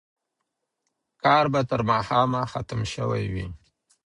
[1.23, 3.47] کار به تر ماښامه ختم شوی وي.